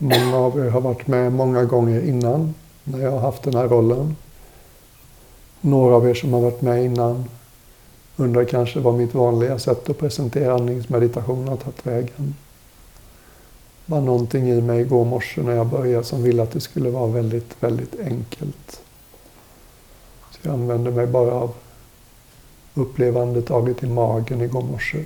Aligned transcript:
många 0.00 0.36
av 0.36 0.58
er 0.58 0.70
har 0.70 0.80
varit 0.80 1.06
med 1.06 1.32
många 1.32 1.64
gånger 1.64 2.08
innan 2.08 2.54
när 2.84 2.98
jag 2.98 3.10
har 3.10 3.18
haft 3.18 3.42
den 3.42 3.54
här 3.54 3.68
rollen. 3.68 4.16
Några 5.60 5.94
av 5.94 6.08
er 6.08 6.14
som 6.14 6.32
har 6.32 6.40
varit 6.40 6.62
med 6.62 6.84
innan 6.84 7.24
undrar 8.16 8.44
kanske 8.44 8.80
vad 8.80 8.94
mitt 8.94 9.14
vanliga 9.14 9.58
sätt 9.58 9.90
att 9.90 9.98
presentera 9.98 10.54
andningsmeditation 10.54 11.48
har 11.48 11.56
tagit 11.56 11.86
vägen. 11.86 12.34
Det 13.86 13.92
var 13.92 14.00
någonting 14.00 14.50
i 14.50 14.60
mig 14.60 14.80
igår 14.80 15.04
morse 15.04 15.42
när 15.42 15.52
jag 15.52 15.66
började 15.66 16.04
som 16.04 16.22
ville 16.22 16.42
att 16.42 16.52
det 16.52 16.60
skulle 16.60 16.90
vara 16.90 17.06
väldigt, 17.06 17.56
väldigt 17.60 18.00
enkelt. 18.00 18.82
Så 20.30 20.38
jag 20.42 20.52
använde 20.54 20.90
mig 20.90 21.06
bara 21.06 21.32
av 21.32 21.54
upplevandetaget 22.74 23.82
i 23.82 23.86
magen 23.86 24.40
igår 24.40 24.62
morse. 24.62 25.04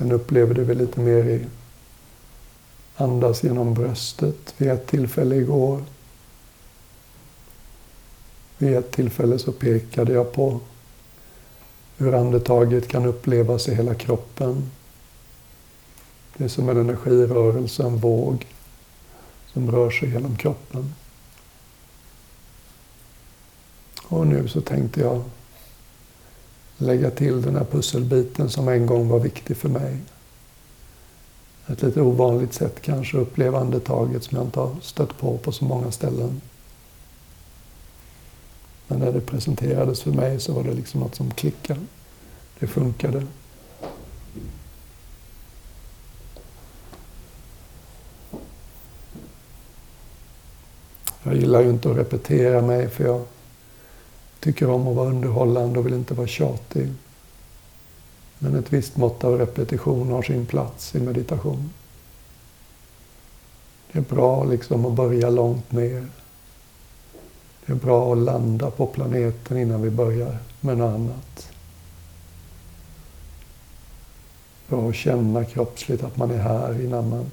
Sen 0.00 0.12
upplevde 0.12 0.64
vi 0.64 0.74
lite 0.74 1.00
mer 1.00 1.24
i 1.24 1.46
andas 2.96 3.42
genom 3.42 3.74
bröstet 3.74 4.54
vid 4.56 4.70
ett 4.70 4.86
tillfälle 4.86 5.36
igår. 5.36 5.84
Vid 8.58 8.76
ett 8.76 8.90
tillfälle 8.90 9.38
så 9.38 9.52
pekade 9.52 10.12
jag 10.12 10.32
på 10.32 10.60
hur 11.96 12.14
andetaget 12.14 12.88
kan 12.88 13.06
upplevas 13.06 13.68
i 13.68 13.74
hela 13.74 13.94
kroppen. 13.94 14.70
Det 16.36 16.44
är 16.44 16.48
som 16.48 16.68
en 16.68 16.76
energirörelse, 16.76 17.82
en 17.82 17.96
våg 17.96 18.46
som 19.52 19.70
rör 19.70 19.90
sig 19.90 20.10
genom 20.10 20.36
kroppen. 20.36 20.94
Och 24.02 24.26
nu 24.26 24.48
så 24.48 24.60
tänkte 24.60 25.00
jag 25.00 25.22
lägga 26.80 27.10
till 27.10 27.42
den 27.42 27.56
här 27.56 27.64
pusselbiten 27.64 28.50
som 28.50 28.68
en 28.68 28.86
gång 28.86 29.08
var 29.08 29.18
viktig 29.18 29.56
för 29.56 29.68
mig. 29.68 29.96
Ett 31.66 31.82
lite 31.82 32.00
ovanligt 32.00 32.52
sätt 32.52 32.82
kanske, 32.82 33.16
att 33.16 33.22
uppleva 33.22 33.58
andetaget 33.58 34.24
som 34.24 34.36
jag 34.36 34.46
inte 34.46 34.60
har 34.60 34.76
stött 34.82 35.18
på 35.18 35.38
på 35.38 35.52
så 35.52 35.64
många 35.64 35.90
ställen. 35.90 36.40
Men 38.86 38.98
när 38.98 39.12
det 39.12 39.20
presenterades 39.20 40.02
för 40.02 40.10
mig 40.10 40.40
så 40.40 40.52
var 40.52 40.62
det 40.62 40.74
liksom 40.74 41.00
något 41.00 41.14
som 41.14 41.30
klickade. 41.30 41.80
Det 42.58 42.66
funkade. 42.66 43.26
Jag 51.22 51.36
gillar 51.36 51.60
ju 51.62 51.70
inte 51.70 51.90
att 51.90 51.96
repetera 51.96 52.62
mig 52.62 52.88
för 52.88 53.04
jag 53.04 53.24
tycker 54.40 54.70
om 54.70 54.88
att 54.88 54.96
vara 54.96 55.08
underhållande 55.08 55.78
och 55.78 55.86
vill 55.86 55.94
inte 55.94 56.14
vara 56.14 56.26
tjatig. 56.26 56.88
Men 58.38 58.56
ett 58.56 58.72
visst 58.72 58.96
mått 58.96 59.24
av 59.24 59.38
repetition 59.38 60.10
har 60.10 60.22
sin 60.22 60.46
plats 60.46 60.94
i 60.94 61.00
meditation. 61.00 61.70
Det 63.92 63.98
är 63.98 64.14
bra 64.14 64.44
liksom 64.44 64.86
att 64.86 64.92
börja 64.92 65.30
långt 65.30 65.72
ner. 65.72 66.06
Det 67.66 67.72
är 67.72 67.76
bra 67.76 68.12
att 68.12 68.18
landa 68.18 68.70
på 68.70 68.86
planeten 68.86 69.58
innan 69.58 69.82
vi 69.82 69.90
börjar 69.90 70.38
med 70.60 70.78
något 70.78 70.94
annat. 70.94 71.52
Bra 74.68 74.88
att 74.88 74.94
känna 74.94 75.44
kroppsligt 75.44 76.02
att 76.02 76.16
man 76.16 76.30
är 76.30 76.38
här 76.38 76.84
innan 76.84 77.08
man 77.08 77.30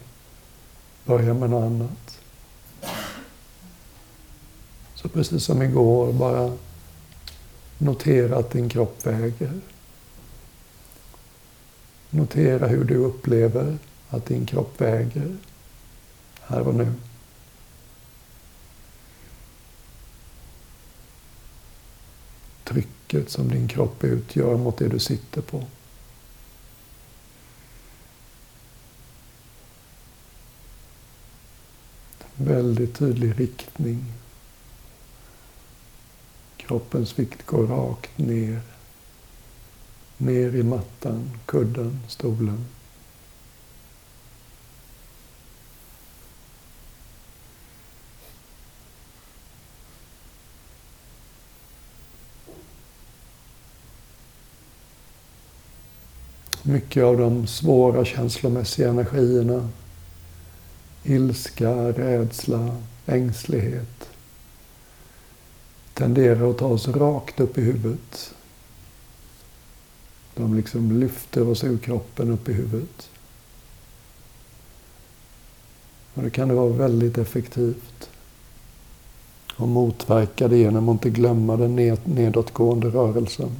börjar 1.06 1.34
med 1.34 1.50
något 1.50 1.64
annat. 1.64 2.20
Så 4.96 5.10
precis 5.10 5.44
som 5.44 5.62
igår, 5.62 6.14
bara 6.14 6.52
Notera 7.78 8.38
att 8.38 8.52
din 8.52 8.70
kropp 8.70 9.06
väger. 9.06 9.59
Notera 12.09 12.67
hur 12.67 12.83
du 12.83 12.95
upplever 12.95 13.78
att 14.09 14.25
din 14.25 14.45
kropp 14.45 14.81
väger 14.81 15.38
här 16.42 16.67
och 16.67 16.75
nu. 16.75 16.94
Trycket 22.64 23.30
som 23.30 23.49
din 23.49 23.67
kropp 23.67 24.04
utgör 24.04 24.58
mot 24.58 24.77
det 24.77 24.87
du 24.87 24.99
sitter 24.99 25.42
på. 25.42 25.64
Väldigt 32.36 32.95
tydlig 32.95 33.39
riktning 33.39 34.14
Kroppens 36.67 37.20
vikt 37.20 37.45
går 37.45 37.67
rakt 37.67 38.17
ner. 38.17 38.61
Ner 40.17 40.55
i 40.55 40.64
mattan, 40.64 41.30
kudden, 41.45 42.00
stolen. 42.08 42.66
Mycket 56.64 57.04
av 57.04 57.17
de 57.17 57.48
svåra 57.48 58.05
känslomässiga 58.05 58.89
energierna, 58.89 59.70
ilska, 61.04 61.72
rädsla, 61.92 62.76
ängslighet, 63.05 64.10
tenderar 65.98 66.50
att 66.50 66.58
ta 66.58 66.66
oss 66.66 66.88
rakt 66.88 67.40
upp 67.40 67.58
i 67.58 67.62
huvudet. 67.62 68.34
De 70.36 70.56
liksom 70.56 71.00
lyfter 71.00 71.50
oss 71.50 71.64
ur 71.64 71.78
kroppen 71.78 72.32
upp 72.32 72.50
i 72.50 72.54
huvudet. 72.54 73.10
Och 76.14 76.24
det 76.24 76.30
kan 76.30 76.48
det 76.48 76.54
vara 76.54 76.74
väldigt 76.74 77.18
effektivt 77.18 78.10
att 79.56 79.70
motverka 79.70 80.48
det 80.48 80.58
genom 80.58 80.90
att 80.90 80.94
inte 80.94 81.10
glömma 81.10 81.58
den 81.58 81.76
nedåtgående 82.04 82.90
rörelsen. 82.90 83.52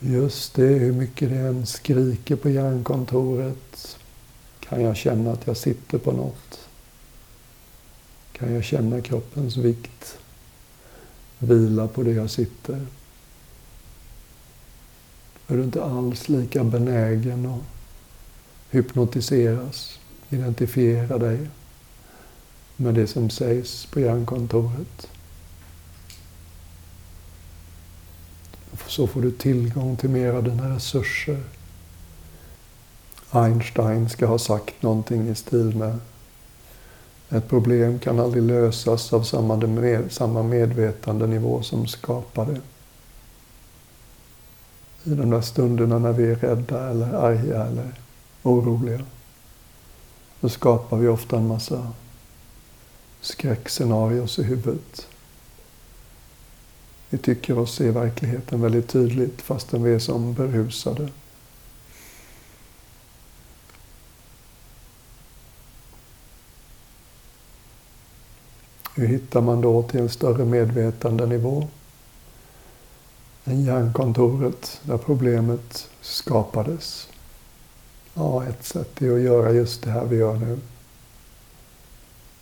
Just 0.00 0.54
det, 0.54 0.66
hur 0.66 0.92
mycket 0.92 1.30
det 1.30 1.36
än 1.36 1.66
skriker 1.66 2.36
på 2.36 2.50
hjärnkontoret 2.50 3.98
kan 4.60 4.82
jag 4.82 4.96
känna 4.96 5.32
att 5.32 5.46
jag 5.46 5.56
sitter 5.56 5.98
på 5.98 6.12
något. 6.12 6.69
Kan 8.40 8.54
jag 8.54 8.64
känna 8.64 9.00
kroppens 9.00 9.56
vikt 9.56 10.18
vila 11.38 11.88
på 11.88 12.02
det 12.02 12.12
jag 12.12 12.30
sitter? 12.30 12.86
Är 15.46 15.56
du 15.56 15.62
inte 15.62 15.84
alls 15.84 16.28
lika 16.28 16.64
benägen 16.64 17.46
att 17.46 17.60
hypnotiseras, 18.70 19.98
identifiera 20.30 21.18
dig 21.18 21.48
med 22.76 22.94
det 22.94 23.06
som 23.06 23.30
sägs 23.30 23.86
på 23.86 24.00
hjärnkontoret. 24.00 25.08
Så 28.86 29.06
får 29.06 29.22
du 29.22 29.30
tillgång 29.30 29.96
till 29.96 30.10
mer 30.10 30.32
av 30.32 30.44
dina 30.44 30.74
resurser. 30.76 31.42
Einstein 33.30 34.08
ska 34.08 34.26
ha 34.26 34.38
sagt 34.38 34.82
någonting 34.82 35.28
i 35.28 35.34
stil 35.34 35.76
med 35.76 35.98
ett 37.30 37.48
problem 37.48 37.98
kan 37.98 38.20
aldrig 38.20 38.42
lösas 38.42 39.12
av 39.12 39.22
samma, 39.22 39.56
med, 39.56 40.12
samma 40.12 40.42
medvetandenivå 40.42 41.62
som 41.62 41.86
skapar 41.86 42.46
det. 42.46 42.60
I 45.10 45.14
de 45.14 45.30
där 45.30 45.40
stunderna 45.40 45.98
när 45.98 46.12
vi 46.12 46.30
är 46.30 46.36
rädda 46.36 46.90
eller 46.90 47.12
arga 47.12 47.64
eller 47.64 47.94
oroliga. 48.42 49.04
Då 50.40 50.48
skapar 50.48 50.96
vi 50.96 51.08
ofta 51.08 51.36
en 51.36 51.46
massa 51.46 51.92
skräckscenarios 53.20 54.38
i 54.38 54.42
huvudet. 54.42 55.06
Vi 57.10 57.18
tycker 57.18 57.58
oss 57.58 57.74
se 57.74 57.90
verkligheten 57.90 58.60
väldigt 58.60 58.88
tydligt 58.88 59.42
fastän 59.42 59.82
vi 59.82 59.94
är 59.94 59.98
som 59.98 60.34
berusade. 60.34 61.08
Hur 69.00 69.06
hittar 69.06 69.40
man 69.40 69.60
då 69.60 69.82
till 69.82 70.00
en 70.00 70.08
större 70.08 70.44
medvetandenivå? 70.44 71.68
än 73.44 73.64
hjärnkontoret 73.64 74.80
där 74.82 74.98
problemet 74.98 75.88
skapades. 76.00 77.08
Ja, 78.14 78.44
ett 78.44 78.64
sätt 78.64 79.02
är 79.02 79.14
att 79.14 79.20
göra 79.20 79.52
just 79.52 79.82
det 79.82 79.90
här 79.90 80.04
vi 80.04 80.16
gör 80.16 80.34
nu. 80.34 80.58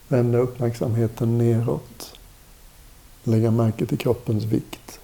Vända 0.08 0.38
uppmärksamheten 0.38 1.38
neråt. 1.38 2.19
Lägga 3.25 3.50
märke 3.50 3.87
till 3.87 3.99
kroppens 3.99 4.44
vikt. 4.44 5.00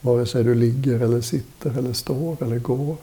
Vare 0.00 0.26
sig 0.26 0.44
du 0.44 0.54
ligger 0.54 1.00
eller 1.00 1.20
sitter 1.20 1.78
eller 1.78 1.92
står 1.92 2.42
eller 2.42 2.58
går. 2.58 2.96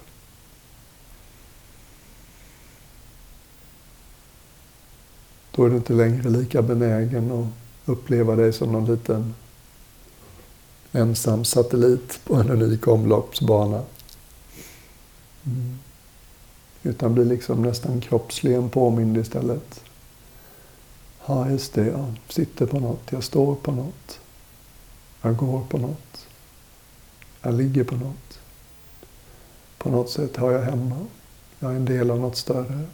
Då 5.55 5.65
är 5.65 5.69
du 5.69 5.75
inte 5.75 5.94
längre 5.94 6.29
lika 6.29 6.61
benägen 6.61 7.31
att 7.31 7.47
uppleva 7.89 8.35
dig 8.35 8.53
som 8.53 8.71
någon 8.71 8.85
liten 8.85 9.33
ensam 10.91 11.45
satellit 11.45 12.19
på 12.23 12.35
en 12.35 12.50
unik 12.50 12.88
omloppsbana. 12.88 13.81
Mm. 15.45 15.79
Utan 16.83 17.13
blir 17.13 17.25
liksom 17.25 17.61
nästan 17.61 18.01
kroppsligen 18.01 18.69
påmind 18.69 19.17
istället. 19.17 19.83
Ja, 21.25 21.50
just 21.50 21.73
det. 21.73 21.85
Jag 21.88 22.13
sitter 22.29 22.65
på 22.65 22.79
något. 22.79 23.11
Jag 23.11 23.23
står 23.23 23.56
på 23.56 23.71
något. 23.71 24.19
Jag 25.21 25.38
går 25.38 25.61
på 25.69 25.77
något. 25.77 26.27
Jag 27.41 27.53
ligger 27.53 27.83
på 27.83 27.95
något. 27.95 28.39
På 29.77 29.89
något 29.89 30.09
sätt 30.09 30.38
har 30.38 30.51
jag 30.51 30.61
hemma. 30.61 30.97
Jag 31.59 31.71
är 31.71 31.75
en 31.75 31.85
del 31.85 32.11
av 32.11 32.19
något 32.19 32.38
större. 32.38 32.88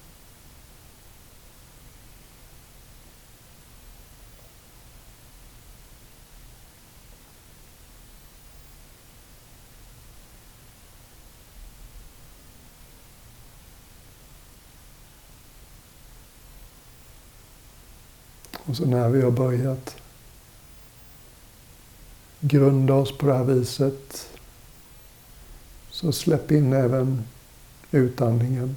Och 18.70 18.76
så 18.76 18.86
när 18.86 19.10
vi 19.10 19.22
har 19.22 19.32
börjat 19.32 19.96
grunda 22.40 22.94
oss 22.94 23.18
på 23.18 23.28
det 23.28 23.34
här 23.34 23.44
viset 23.44 24.30
så 25.90 26.12
släpp 26.12 26.52
in 26.52 26.74
även 26.74 27.24
utandningen. 27.92 28.76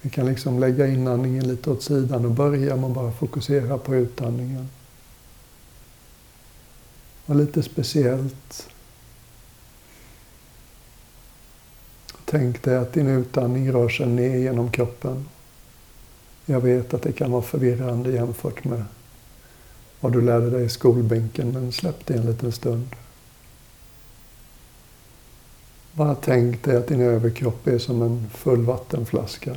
Vi 0.00 0.10
kan 0.10 0.26
liksom 0.26 0.58
lägga 0.58 0.86
inandningen 0.86 1.48
lite 1.48 1.70
åt 1.70 1.82
sidan 1.82 2.24
och 2.24 2.30
börja 2.30 2.76
med 2.76 2.84
att 2.84 2.94
bara 2.94 3.12
fokusera 3.12 3.78
på 3.78 3.94
utandningen. 3.94 4.68
Och 7.26 7.36
lite 7.36 7.62
speciellt. 7.62 8.68
Tänk 12.24 12.62
dig 12.62 12.76
att 12.76 12.92
din 12.92 13.08
utandning 13.08 13.72
rör 13.72 13.88
sig 13.88 14.06
ner 14.06 14.36
genom 14.36 14.70
kroppen. 14.70 15.28
Jag 16.50 16.60
vet 16.60 16.94
att 16.94 17.02
det 17.02 17.12
kan 17.12 17.30
vara 17.30 17.42
förvirrande 17.42 18.10
jämfört 18.10 18.64
med 18.64 18.84
vad 20.00 20.12
du 20.12 20.20
lärde 20.20 20.50
dig 20.50 20.64
i 20.64 20.68
skolbänken, 20.68 21.52
men 21.52 21.72
släpp 21.72 22.06
det 22.06 22.14
en 22.14 22.26
liten 22.26 22.52
stund. 22.52 22.88
Bara 25.92 26.14
tänk 26.14 26.64
dig 26.64 26.76
att 26.76 26.88
din 26.88 27.00
överkropp 27.00 27.66
är 27.66 27.78
som 27.78 28.02
en 28.02 28.30
full 28.30 28.64
vattenflaska. 28.64 29.56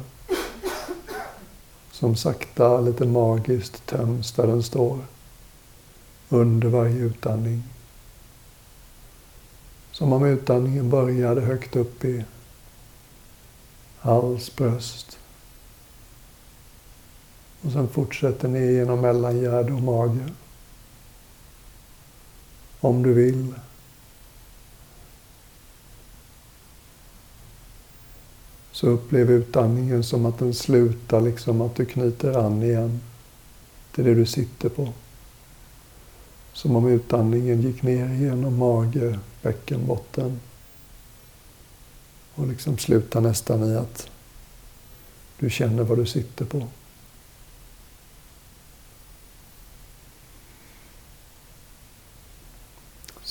Som 1.92 2.16
sakta, 2.16 2.82
lite 2.82 3.06
magiskt 3.06 3.86
töms 3.86 4.32
där 4.32 4.48
den 4.48 4.64
står. 4.64 5.00
Under 6.30 6.68
varje 6.68 7.00
utandning. 7.00 7.64
Som 9.92 10.14
om 10.14 10.26
utandningen 10.26 10.90
började 10.90 11.42
högt 11.42 11.76
upp 11.76 12.06
i 12.06 12.26
hals, 14.00 14.56
bröst. 14.56 15.18
Och 17.62 17.72
sen 17.72 17.88
fortsätter 17.88 18.48
ner 18.48 18.72
genom 18.72 19.02
mellangärde 19.02 19.74
och 19.74 19.82
mage. 19.82 20.30
Om 22.80 23.04
du 23.04 23.14
vill. 23.14 23.54
Så 28.72 28.88
upplev 28.88 29.32
utandningen 29.32 30.04
som 30.04 30.26
att 30.26 30.40
den 30.40 30.54
slutar, 30.54 31.22
liksom 31.22 31.62
att 31.62 31.76
du 31.76 31.86
knyter 31.86 32.38
an 32.38 32.64
igen 32.64 33.02
till 33.92 34.06
det 34.06 34.16
du 34.16 34.26
sitter 34.26 34.70
på. 34.70 34.90
Som 36.54 36.76
om 36.76 36.88
utandningen 36.88 37.62
gick 37.62 37.82
ner 37.82 38.14
genom 38.14 38.58
mage, 38.58 39.20
bäckenbotten 39.42 40.40
och 42.36 42.48
liksom 42.48 42.78
slutar 42.78 43.22
nästan 43.22 43.64
i 43.64 43.76
att 43.76 44.10
du 45.40 45.50
känner 45.50 45.84
vad 45.84 45.98
du 45.98 46.06
sitter 46.06 46.46
på. 46.46 46.68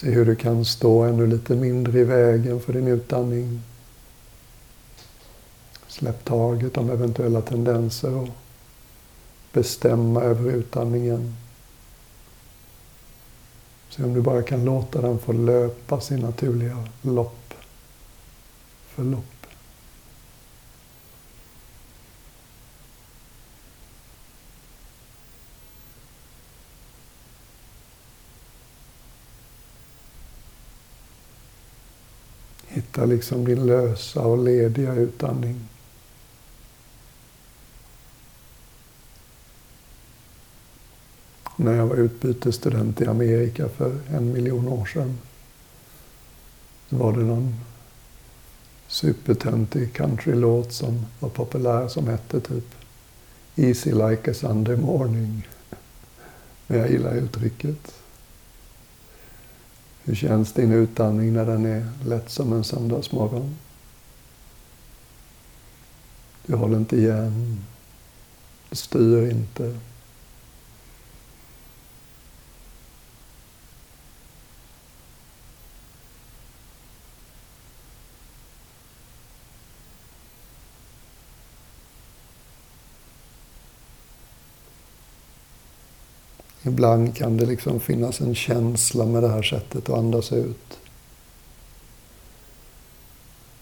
Se 0.01 0.11
hur 0.11 0.25
du 0.25 0.37
kan 0.37 0.65
stå 0.65 1.03
ännu 1.03 1.27
lite 1.27 1.55
mindre 1.55 2.01
i 2.01 2.05
vägen 2.05 2.61
för 2.61 2.73
din 2.73 2.87
utandning. 2.87 3.63
Släpp 5.87 6.25
taget 6.25 6.77
om 6.77 6.91
eventuella 6.91 7.41
tendenser 7.41 8.15
och 8.15 8.29
bestämma 9.53 10.23
över 10.23 10.51
utandningen. 10.51 11.37
Se 13.91 14.05
om 14.05 14.15
du 14.15 14.21
bara 14.21 14.43
kan 14.43 14.65
låta 14.65 15.01
den 15.01 15.19
få 15.19 15.33
löpa 15.33 16.01
sin 16.01 16.21
naturliga 16.21 16.89
lopp, 17.03 17.55
förlopp. 18.89 19.30
Hitta 33.01 33.13
liksom 33.13 33.45
din 33.45 33.67
lösa 33.67 34.21
och 34.21 34.45
lediga 34.45 34.95
utandning. 34.95 35.61
När 41.57 41.75
jag 41.75 41.87
var 41.87 41.97
utbytesstudent 41.97 43.01
i 43.01 43.07
Amerika 43.07 43.69
för 43.69 43.99
en 44.11 44.33
miljon 44.33 44.69
år 44.69 44.87
sedan 44.87 45.19
så 46.91 46.97
var 46.97 47.13
det 47.13 47.25
någon 47.25 47.55
supertöntig 48.89 49.93
countrylåt 49.93 50.73
som 50.73 51.07
var 51.21 51.29
populär 51.29 51.89
som 51.89 52.09
hette 52.09 52.41
typ 52.41 52.75
Easy 53.57 53.93
like 53.93 54.31
a 54.31 54.35
Sunday 54.35 54.77
morning. 54.77 55.49
Men 56.67 56.79
jag 56.79 56.91
gillar 56.91 57.15
uttrycket. 57.15 58.00
Hur 60.11 60.17
känns 60.17 60.53
din 60.53 60.73
utandning 60.73 61.33
när 61.33 61.47
den 61.47 61.67
är 61.67 61.89
lätt 62.05 62.31
som 62.31 62.53
en 62.53 62.65
söndagsmorgon? 62.65 63.57
Du 66.47 66.57
håller 66.57 66.77
inte 66.77 66.97
igen. 66.97 67.65
Du 68.71 68.77
styr 68.77 69.31
inte. 69.31 69.79
Ibland 86.71 87.17
kan 87.17 87.37
det 87.37 87.47
liksom 87.47 87.81
finnas 87.81 88.21
en 88.21 88.35
känsla 88.35 89.07
med 89.07 89.23
det 89.23 89.29
här 89.29 89.43
sättet 89.43 89.89
att 89.89 89.99
andas 89.99 90.33
ut. 90.33 90.79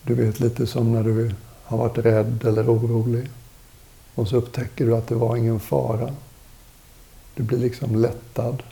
Du 0.02 0.14
vet 0.14 0.40
lite 0.40 0.66
som 0.66 0.92
när 0.92 1.02
du 1.02 1.34
har 1.64 1.78
varit 1.78 1.98
rädd 1.98 2.44
eller 2.44 2.74
orolig. 2.74 3.28
Och 4.14 4.28
så 4.28 4.36
upptäcker 4.36 4.86
du 4.86 4.96
att 4.96 5.06
det 5.06 5.14
var 5.14 5.36
ingen 5.36 5.60
fara. 5.60 6.14
Du 7.34 7.42
blir 7.42 7.58
liksom 7.58 7.96
lättad. 7.96 8.62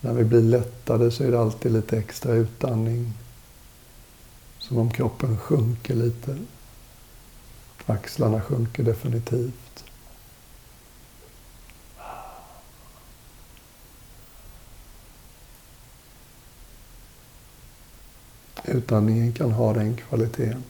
När 0.00 0.12
vi 0.12 0.24
blir 0.24 0.42
lättade 0.42 1.10
så 1.10 1.24
är 1.24 1.30
det 1.30 1.40
alltid 1.40 1.72
lite 1.72 1.98
extra 1.98 2.32
utandning. 2.32 3.12
Som 4.58 4.78
om 4.78 4.90
kroppen 4.90 5.38
sjunker 5.38 5.94
lite. 5.94 6.38
Axlarna 7.86 8.40
sjunker 8.40 8.82
definitivt. 8.82 9.79
Utandningen 18.70 19.32
kan 19.32 19.52
ha 19.52 19.72
den 19.72 19.96
kvaliteten. 19.96 20.64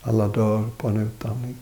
Alla 0.00 0.28
dör 0.28 0.70
på 0.76 0.88
en 0.88 0.96
utandning. 0.96 1.56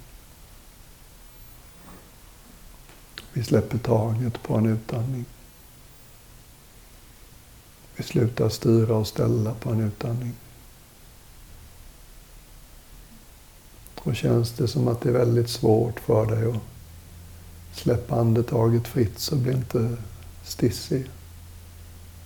Vi 3.33 3.45
släpper 3.45 3.79
taget 3.79 4.43
på 4.43 4.55
en 4.57 4.67
utandning. 4.67 5.25
Vi 7.97 8.03
slutar 8.03 8.49
styra 8.49 8.97
och 8.97 9.07
ställa 9.07 9.55
på 9.55 9.71
en 9.71 9.81
utandning. 9.81 10.33
Och 13.95 14.17
känns 14.17 14.53
det 14.53 14.69
som 14.69 14.89
att 14.89 15.01
det 15.01 15.09
är 15.09 15.13
väldigt 15.13 15.51
svårt 15.51 16.01
för 16.01 16.27
dig 16.27 16.51
att 16.51 16.63
släppa 17.79 18.21
andetaget 18.21 18.89
fritt 18.89 19.19
så 19.19 19.37
bli 19.37 19.53
inte 19.53 19.97
stissig. 20.45 21.11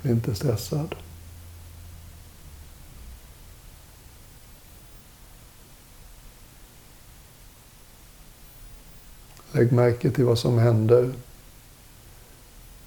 Bli 0.02 0.10
inte 0.10 0.34
stressad. 0.34 0.94
Lägg 9.56 9.72
märke 9.72 10.10
till 10.10 10.24
vad 10.24 10.38
som 10.38 10.58
händer 10.58 11.12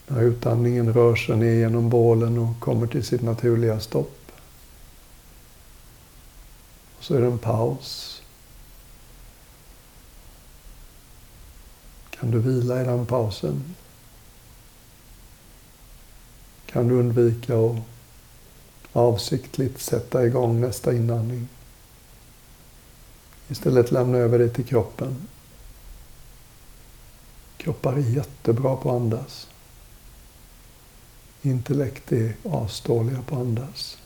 när 0.07 0.21
utandningen 0.21 0.93
rör 0.93 1.15
sig 1.15 1.37
ner 1.37 1.53
genom 1.53 1.89
bålen 1.89 2.37
och 2.37 2.59
kommer 2.59 2.87
till 2.87 3.03
sitt 3.03 3.21
naturliga 3.21 3.79
stopp. 3.79 4.31
Och 6.97 7.03
så 7.03 7.15
är 7.15 7.21
det 7.21 7.27
en 7.27 7.37
paus. 7.37 8.21
Kan 12.09 12.31
du 12.31 12.39
vila 12.39 12.81
i 12.81 12.85
den 12.85 13.05
pausen? 13.05 13.75
Kan 16.65 16.87
du 16.87 16.95
undvika 16.95 17.57
att 17.59 17.75
avsiktligt 18.93 19.81
sätta 19.81 20.25
igång 20.25 20.61
nästa 20.61 20.93
inandning? 20.93 21.47
Istället 23.47 23.91
lämna 23.91 24.17
över 24.17 24.39
det 24.39 24.49
till 24.49 24.65
kroppen. 24.65 25.27
Kroppar 27.59 27.93
är 27.93 28.15
jättebra 28.15 28.75
på 28.75 28.89
att 28.89 28.95
andas. 28.95 29.49
Intellekt 31.41 32.11
är 32.11 32.33
asdåliga 32.43 33.21
på 33.21 33.35
att 33.35 33.41
andas. 33.41 33.97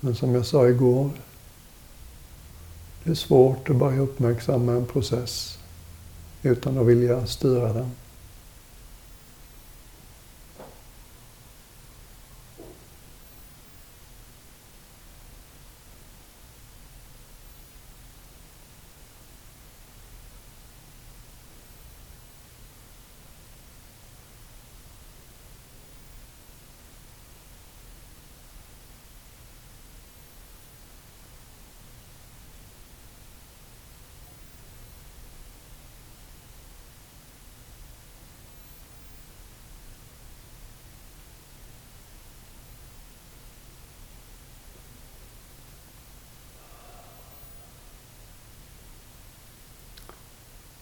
Men 0.00 0.14
som 0.14 0.34
jag 0.34 0.46
sa 0.46 0.68
igår, 0.68 1.10
det 3.04 3.10
är 3.10 3.14
svårt 3.14 3.70
att 3.70 3.76
börja 3.76 4.00
uppmärksamma 4.00 4.72
en 4.72 4.86
process 4.86 5.58
utan 6.42 6.78
att 6.78 6.86
vilja 6.86 7.26
styra 7.26 7.72
den. 7.72 7.90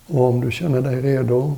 Och 0.09 0.25
om 0.25 0.41
du 0.41 0.51
känner 0.51 0.81
dig 0.81 1.01
redo 1.01 1.57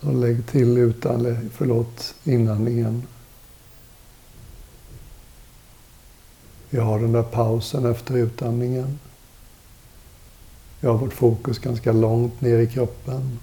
så 0.00 0.12
lägg 0.12 0.46
till 0.46 0.78
utan, 0.78 1.50
förlåt, 1.52 2.14
inandningen. 2.24 3.02
Vi 6.70 6.78
har 6.78 6.98
den 6.98 7.12
där 7.12 7.22
pausen 7.22 7.86
efter 7.86 8.16
utandningen. 8.16 8.98
Vi 10.80 10.88
har 10.88 10.98
vårt 10.98 11.12
fokus 11.12 11.58
ganska 11.58 11.92
långt 11.92 12.40
ner 12.40 12.58
i 12.58 12.66
kroppen 12.66 13.38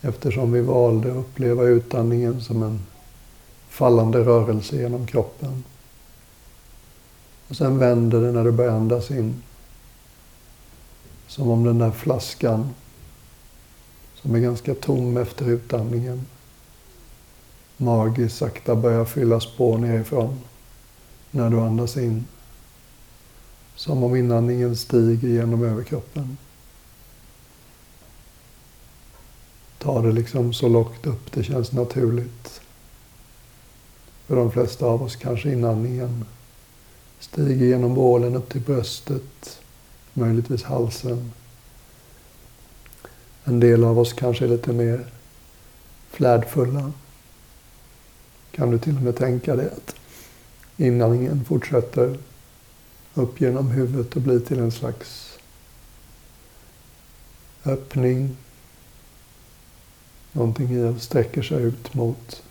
eftersom 0.00 0.52
vi 0.52 0.60
valde 0.60 1.10
att 1.10 1.16
uppleva 1.16 1.62
utandningen 1.62 2.40
som 2.40 2.62
en 2.62 2.80
fallande 3.68 4.18
rörelse 4.24 4.76
genom 4.76 5.06
kroppen. 5.06 5.64
Och 7.48 7.56
sen 7.56 7.78
vänder 7.78 8.20
det 8.20 8.32
när 8.32 8.44
du 8.44 8.52
börjar 8.52 8.72
andas 8.72 9.10
in. 9.10 9.42
Som 11.28 11.50
om 11.50 11.64
den 11.64 11.78
där 11.78 11.90
flaskan 11.90 12.74
som 14.14 14.34
är 14.34 14.38
ganska 14.38 14.74
tom 14.74 15.16
efter 15.16 15.48
utandningen 15.50 16.26
magiskt 17.76 18.38
sakta 18.38 18.76
börjar 18.76 19.04
fyllas 19.04 19.56
på 19.56 19.76
nerifrån 19.76 20.40
när 21.30 21.50
du 21.50 21.60
andas 21.60 21.96
in. 21.96 22.24
Som 23.74 24.04
om 24.04 24.16
inandningen 24.16 24.76
stiger 24.76 25.28
genom 25.28 25.64
överkroppen. 25.64 26.36
Ta 29.78 30.02
det 30.02 30.12
liksom 30.12 30.52
så 30.52 30.68
lågt 30.68 31.06
upp 31.06 31.32
det 31.32 31.44
känns 31.44 31.72
naturligt. 31.72 32.60
För 34.26 34.36
de 34.36 34.52
flesta 34.52 34.86
av 34.86 35.02
oss 35.02 35.16
kanske 35.16 35.52
inandningen 35.52 36.24
stiger 37.20 37.66
genom 37.66 37.94
bålen 37.94 38.36
upp 38.36 38.48
till 38.48 38.60
bröstet 38.60 39.60
möjligtvis 40.18 40.62
halsen. 40.62 41.32
En 43.44 43.60
del 43.60 43.84
av 43.84 43.98
oss 43.98 44.12
kanske 44.12 44.44
är 44.44 44.48
lite 44.48 44.72
mer 44.72 45.06
flärdfulla. 46.10 46.92
Kan 48.50 48.70
du 48.70 48.78
till 48.78 48.96
och 48.96 49.02
med 49.02 49.16
tänka 49.16 49.56
dig 49.56 49.66
att 49.66 49.96
inandningen 50.76 51.44
fortsätter 51.44 52.18
upp 53.14 53.40
genom 53.40 53.70
huvudet 53.70 54.16
och 54.16 54.22
blir 54.22 54.40
till 54.40 54.58
en 54.58 54.72
slags 54.72 55.38
öppning. 57.64 58.36
Någonting 60.32 60.72
i 60.72 60.84
oss 60.84 61.02
sträcker 61.02 61.42
sig 61.42 61.62
ut 61.62 61.94
mot 61.94 62.42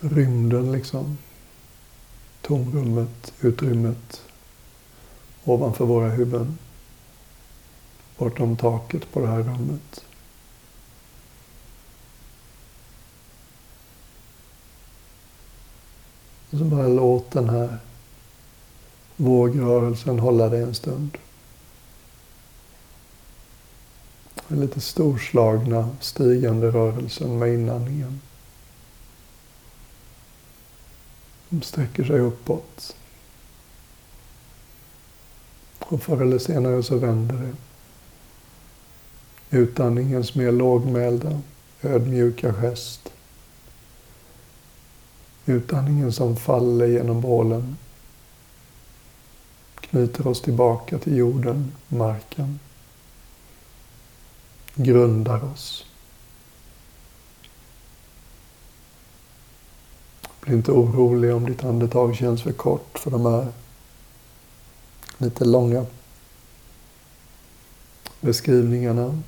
rymden 0.00 0.72
liksom. 0.72 1.18
Tomrummet, 2.40 3.32
utrymmet 3.40 4.22
ovanför 5.44 5.84
våra 5.84 6.08
huvuden. 6.08 6.58
Bortom 8.18 8.56
taket 8.56 9.12
på 9.12 9.20
det 9.20 9.26
här 9.26 9.42
rummet. 9.42 10.04
Och 16.50 16.58
så 16.58 16.64
bara 16.64 16.88
låt 16.88 17.30
den 17.30 17.48
här 17.48 17.78
vågrörelsen 19.16 20.18
hålla 20.18 20.48
dig 20.48 20.62
en 20.62 20.74
stund. 20.74 21.18
Den 24.48 24.60
lite 24.60 24.80
storslagna 24.80 25.90
stigande 26.00 26.70
rörelsen 26.70 27.38
med 27.38 27.54
inandningen. 27.54 28.20
De 31.48 31.62
sträcker 31.62 32.04
sig 32.04 32.20
uppåt. 32.20 32.96
Och 35.86 36.02
förr 36.02 36.22
eller 36.22 36.38
senare 36.38 36.82
så 36.82 36.96
vänder 36.96 37.36
det. 37.36 37.56
Utandningens 39.58 40.34
mer 40.34 40.52
lågmälda, 40.52 41.40
ödmjuka 41.82 42.52
gest. 42.52 43.12
Utandningen 45.46 46.12
som 46.12 46.36
faller 46.36 46.86
genom 46.86 47.20
bålen 47.20 47.76
knyter 49.80 50.26
oss 50.26 50.42
tillbaka 50.42 50.98
till 50.98 51.16
jorden, 51.16 51.72
marken. 51.88 52.58
Grundar 54.74 55.44
oss. 55.44 55.86
Bli 60.40 60.54
inte 60.54 60.72
orolig 60.72 61.34
om 61.34 61.46
ditt 61.46 61.64
andetag 61.64 62.16
känns 62.16 62.42
för 62.42 62.52
kort 62.52 62.98
för 62.98 63.10
de 63.10 63.26
här 63.26 63.46
lite 65.18 65.44
långa 65.44 65.86
beskrivningarna. 68.20 69.22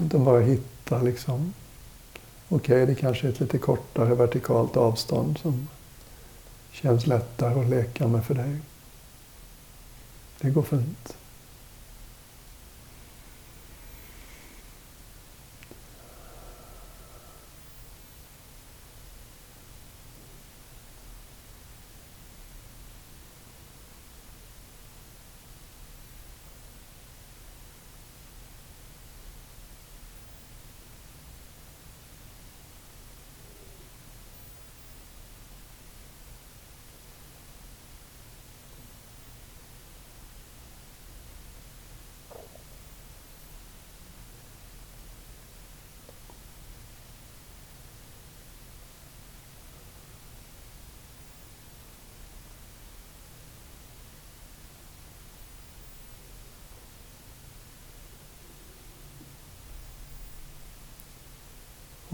Utan 0.00 0.24
bara 0.24 0.40
hitta 0.40 1.02
liksom. 1.02 1.54
Okej, 2.48 2.82
okay, 2.82 2.94
det 2.94 3.00
kanske 3.00 3.26
är 3.26 3.32
ett 3.32 3.40
lite 3.40 3.58
kortare 3.58 4.14
vertikalt 4.14 4.76
avstånd 4.76 5.38
som 5.38 5.68
känns 6.72 7.06
lättare 7.06 7.60
att 7.60 7.70
leka 7.70 8.08
med 8.08 8.24
för 8.24 8.34
dig. 8.34 8.56
Det 10.40 10.50
går 10.50 10.62
fint. 10.62 11.16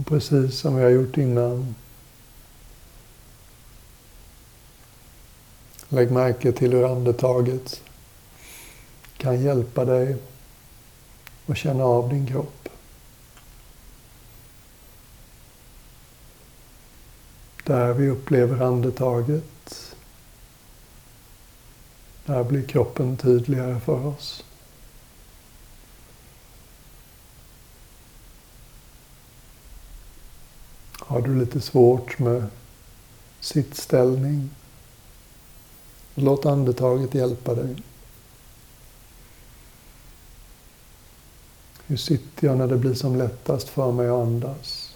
Precis 0.09 0.59
som 0.59 0.77
vi 0.77 0.83
har 0.83 0.91
gjort 0.91 1.17
innan. 1.17 1.75
Lägg 5.89 6.11
märke 6.11 6.53
till 6.53 6.73
hur 6.73 6.93
andetaget 6.93 7.83
kan 9.17 9.43
hjälpa 9.43 9.85
dig 9.85 10.17
att 11.47 11.57
känna 11.57 11.85
av 11.85 12.09
din 12.09 12.27
kropp. 12.27 12.69
Där 17.65 17.93
vi 17.93 18.09
upplever 18.09 18.67
andetaget, 18.67 19.95
där 22.25 22.45
blir 22.45 22.63
kroppen 22.63 23.17
tydligare 23.17 23.81
för 23.81 24.07
oss. 24.07 24.45
Har 31.19 31.23
du 31.23 31.39
lite 31.39 31.61
svårt 31.61 32.19
med 32.19 32.45
sittställning, 33.41 34.51
låt 36.15 36.47
andetaget 36.47 37.15
hjälpa 37.15 37.55
dig. 37.55 37.77
Hur 41.87 41.97
sitter 41.97 42.47
jag 42.47 42.59
när 42.59 42.67
det 42.67 42.77
blir 42.77 42.95
som 42.95 43.17
lättast 43.17 43.69
för 43.69 43.93
mig 43.93 44.09
att 44.09 44.27
andas? 44.27 44.88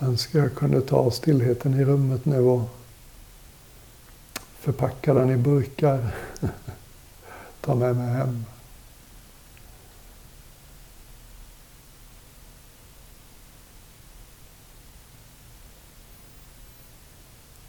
Önskar 0.00 0.38
jag 0.38 0.54
kunde 0.54 0.80
ta 0.80 1.10
stillheten 1.10 1.80
i 1.80 1.84
rummet 1.84 2.24
nu 2.24 2.40
och 2.40 2.62
förpacka 4.58 5.14
den 5.14 5.30
i 5.30 5.36
burkar. 5.36 6.14
ta 7.60 7.74
med 7.74 7.96
mig 7.96 8.08
hem. 8.08 8.44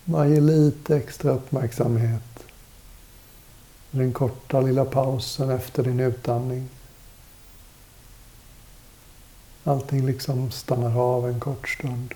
Man 0.06 0.30
ger 0.30 0.42
lite 0.42 0.98
extra 0.98 1.32
uppmärksamhet. 1.32 2.44
Den 3.92 4.14
korta 4.14 4.62
lilla 4.62 4.86
pausen 4.86 5.50
efter 5.50 5.84
din 5.84 6.00
utandning. 6.00 6.70
Allting 9.64 10.06
liksom 10.06 10.52
stannar 10.52 11.00
av 11.00 11.28
en 11.28 11.40
kort 11.40 11.70
stund. 11.70 12.14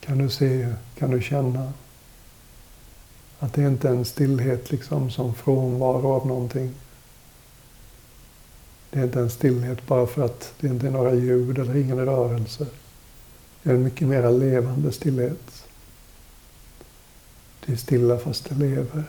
Kan 0.00 0.18
du 0.18 0.30
se, 0.30 0.74
kan 0.98 1.10
du 1.10 1.22
känna 1.22 1.72
att 3.44 3.52
det 3.52 3.62
inte 3.62 3.88
är 3.88 3.92
en 3.92 4.04
stillhet 4.04 4.70
liksom 4.70 5.10
som 5.10 5.34
frånvaro 5.34 6.08
av 6.12 6.26
någonting. 6.26 6.74
Det 8.90 8.98
är 8.98 9.04
inte 9.04 9.20
en 9.20 9.30
stillhet 9.30 9.86
bara 9.86 10.06
för 10.06 10.24
att 10.24 10.54
det 10.60 10.66
inte 10.66 10.86
är 10.86 10.90
några 10.90 11.14
ljud 11.14 11.58
eller 11.58 11.76
ingen 11.76 11.98
rörelse. 12.06 12.66
Det 13.62 13.70
är 13.70 13.74
en 13.74 13.84
mycket 13.84 14.08
mer 14.08 14.30
levande 14.30 14.92
stillhet. 14.92 15.66
Det 17.66 17.72
är 17.72 17.76
stilla 17.76 18.18
fast 18.18 18.48
det 18.48 18.54
lever. 18.54 19.04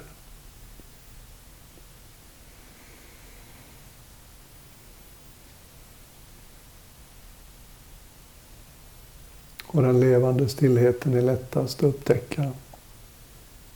Och 9.66 9.82
den 9.82 10.00
levande 10.00 10.50
stillheten 10.50 11.14
är 11.14 11.22
lättast 11.22 11.80
att 11.80 11.84
upptäcka 11.84 12.52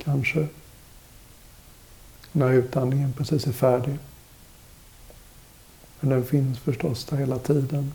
kanske. 0.03 0.47
När 2.31 2.53
utandningen 2.53 3.13
precis 3.13 3.47
är 3.47 3.51
färdig. 3.51 3.97
Men 5.99 6.09
den 6.09 6.25
finns 6.25 6.59
förstås 6.59 7.05
där 7.05 7.17
hela 7.17 7.39
tiden. 7.39 7.93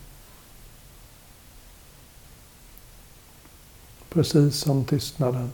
Precis 4.08 4.56
som 4.56 4.84
tystnaden. 4.84 5.52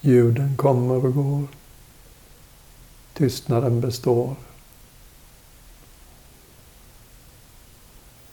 Ljuden 0.00 0.56
kommer 0.56 1.06
och 1.06 1.14
går. 1.14 1.46
Tystnaden 3.14 3.80
består. 3.80 4.36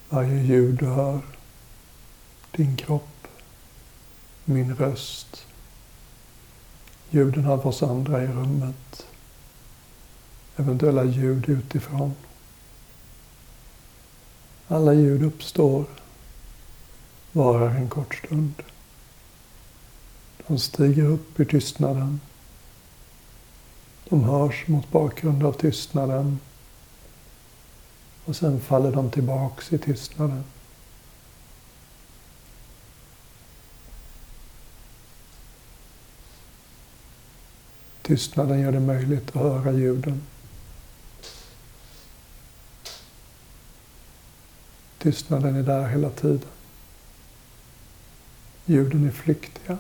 Varje 0.10 0.44
ljud 0.44 0.76
du 0.80 0.86
hör, 0.86 1.22
din 2.52 2.78
kropp, 2.78 3.28
min 4.46 4.76
röst, 4.76 5.46
ljuden 7.10 7.46
av 7.46 7.68
oss 7.68 7.84
andra 7.84 8.24
i 8.24 8.28
rummet, 8.28 9.06
eventuella 10.56 11.04
ljud 11.04 11.50
utifrån. 11.50 12.16
Alla 14.68 14.94
ljud 14.94 15.24
uppstår, 15.24 15.86
varar 17.32 17.76
en 17.76 17.90
kort 17.90 18.16
stund. 18.16 18.54
De 20.48 20.60
stiger 20.60 21.06
upp 21.06 21.40
ur 21.40 21.46
tystnaden. 21.46 22.22
De 24.10 24.24
hörs 24.24 24.68
mot 24.68 24.92
bakgrund 24.92 25.44
av 25.44 25.54
tystnaden 25.54 26.40
och 28.30 28.36
sen 28.36 28.60
faller 28.60 28.92
de 28.92 29.12
tillbaks 29.12 29.74
i 29.74 29.78
tystnaden. 29.78 30.44
Tystnaden 38.02 38.60
gör 38.60 38.72
det 38.72 38.80
möjligt 38.80 39.28
att 39.28 39.42
höra 39.42 39.72
ljuden. 39.72 40.22
Tystnaden 44.98 45.56
är 45.56 45.64
där 45.64 45.88
hela 45.88 46.10
tiden. 46.10 46.50
Ljuden 48.66 49.08
är 49.08 49.12
flyktiga. 49.12 49.78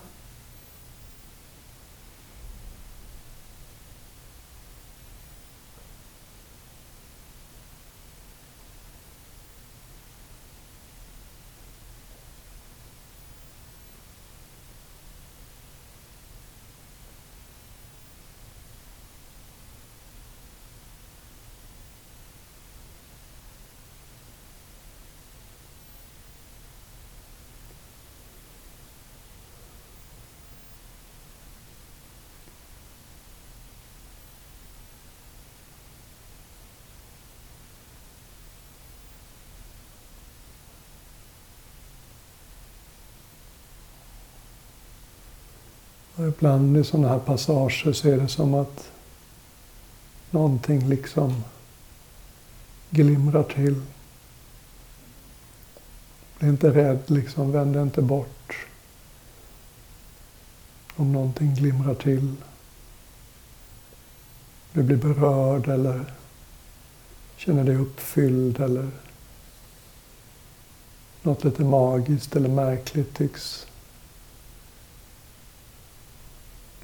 Och 46.20 46.28
ibland 46.28 46.78
i 46.78 46.84
sådana 46.84 47.08
här 47.08 47.20
passager 47.20 47.94
så 47.94 48.10
är 48.10 48.18
det 48.18 48.28
som 48.28 48.54
att 48.54 48.92
någonting 50.32 50.90
liksom 50.90 51.44
glimrar 52.90 53.44
till. 53.44 53.82
Bli 56.40 56.50
inte 56.50 56.70
rädd, 56.70 57.00
liksom, 57.06 57.52
vänd 57.52 57.76
inte 57.76 58.02
bort. 58.02 58.68
Om 60.96 61.14
någonting 61.14 61.56
glimrar 61.56 61.96
till. 61.96 62.36
Du 64.74 64.84
blir 64.84 64.98
berörd 64.98 65.68
eller 65.68 66.14
känner 67.38 67.64
dig 67.64 67.76
uppfylld 67.76 68.60
eller 68.60 68.90
något 71.22 71.44
lite 71.44 71.64
magiskt 71.64 72.36
eller 72.36 72.50
märkligt 72.50 73.14
tycks 73.14 73.69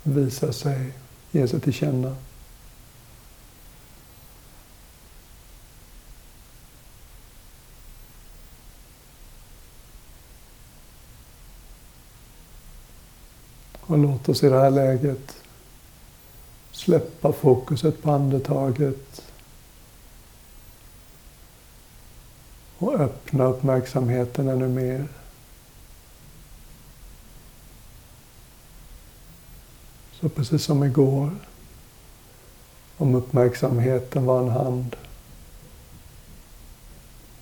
visa 0.06 0.54
sig, 0.54 0.92
ge 1.32 1.48
sig 1.48 1.60
till 1.60 1.74
känna. 1.74 2.16
Och 13.82 13.98
låt 13.98 14.30
oss 14.30 14.44
i 14.44 14.50
det 14.50 14.60
här 14.60 14.72
läget 14.72 15.36
släppa 16.72 17.32
fokuset 17.32 18.02
på 18.02 18.12
andetaget 18.12 19.22
och 22.78 22.94
öppna 22.94 23.46
uppmärksamheten 23.46 24.50
ännu 24.50 24.68
mer. 24.68 25.08
Så 30.22 30.30
precis 30.30 30.64
som 30.64 30.84
igår, 30.84 31.32
om 32.98 33.16
uppmärksamheten 33.16 34.26
var 34.26 34.42
en 34.42 34.50
hand 34.50 34.96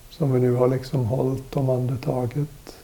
som 0.10 0.34
vi 0.34 0.40
nu 0.40 0.54
har 0.54 0.68
liksom 0.68 1.06
hållit 1.06 1.56
om 1.56 1.70
andetaget 1.70 2.76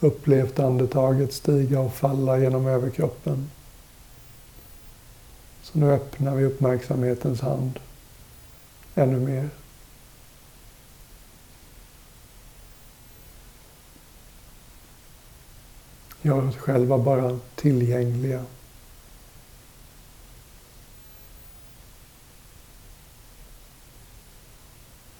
upplevt 0.00 0.58
andetaget 0.58 1.32
stiga 1.32 1.80
och 1.80 1.94
falla 1.94 2.38
genom 2.38 2.66
överkroppen. 2.66 3.50
Så 5.62 5.78
nu 5.78 5.92
öppnar 5.92 6.34
vi 6.34 6.44
uppmärksamhetens 6.44 7.40
hand 7.40 7.80
ännu 8.94 9.20
mer. 9.20 9.48
Gör 16.22 16.48
oss 16.48 16.56
själva 16.56 16.98
bara 16.98 17.38
tillgängliga. 17.54 18.44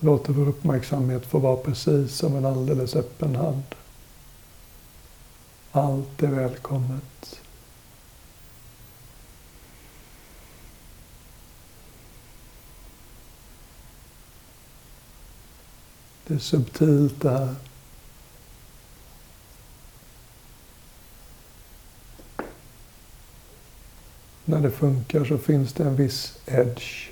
Låter 0.00 0.32
vår 0.32 0.48
uppmärksamhet 0.48 1.26
få 1.26 1.38
vara 1.38 1.56
precis 1.56 2.14
som 2.16 2.36
en 2.36 2.44
alldeles 2.44 2.96
öppen 2.96 3.36
hand. 3.36 3.62
Allt 5.72 6.22
är 6.22 6.28
välkommet. 6.28 7.40
Det 16.26 16.34
är 16.34 16.38
subtilt 16.38 17.22
det 17.22 17.30
här. 17.30 17.54
När 24.50 24.60
det 24.60 24.70
funkar 24.70 25.24
så 25.24 25.38
finns 25.38 25.72
det 25.72 25.84
en 25.84 25.96
viss 25.96 26.38
edge, 26.46 27.08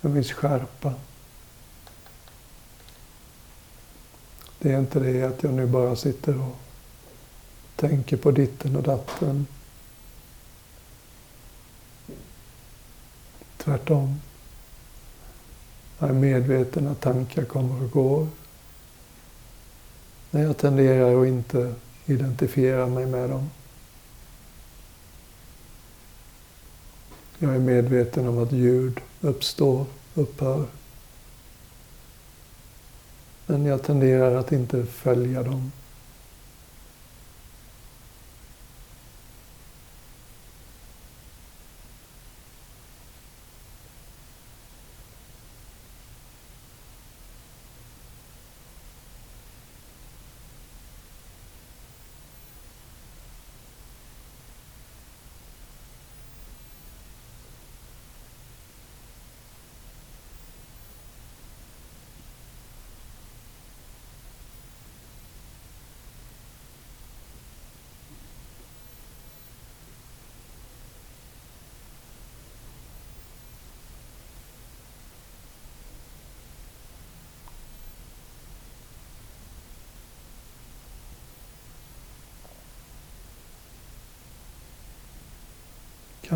en 0.00 0.14
viss 0.14 0.32
skärpa. 0.32 0.94
Det 4.58 4.72
är 4.72 4.78
inte 4.78 5.00
det 5.00 5.22
att 5.22 5.42
jag 5.42 5.54
nu 5.54 5.66
bara 5.66 5.96
sitter 5.96 6.40
och 6.40 6.56
tänker 7.76 8.16
på 8.16 8.30
ditten 8.30 8.76
och 8.76 8.82
datten. 8.82 9.46
Tvärtom. 13.56 14.20
Jag 15.98 16.08
är 16.08 16.14
medveten 16.14 16.88
att 16.88 17.00
tankar 17.00 17.44
kommer 17.44 17.84
och 17.84 17.90
går. 17.90 18.28
Men 20.30 20.42
jag 20.42 20.56
tenderar 20.56 21.22
att 21.22 21.28
inte 21.28 21.74
identifiera 22.04 22.86
mig 22.86 23.06
med 23.06 23.30
dem. 23.30 23.50
Jag 27.38 27.54
är 27.54 27.58
medveten 27.58 28.28
om 28.28 28.38
att 28.38 28.52
ljud 28.52 29.00
uppstår, 29.20 29.86
upphör. 30.14 30.64
Men 33.46 33.64
jag 33.64 33.82
tenderar 33.82 34.34
att 34.34 34.52
inte 34.52 34.86
följa 34.86 35.42
dem. 35.42 35.72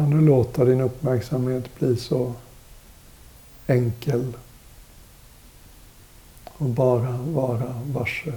Kan 0.00 0.10
du 0.10 0.20
låta 0.20 0.64
din 0.64 0.80
uppmärksamhet 0.80 1.78
bli 1.78 1.96
så 1.96 2.34
enkel 3.66 4.36
och 6.44 6.68
bara 6.68 7.12
vara 7.16 7.82
varse. 7.84 8.32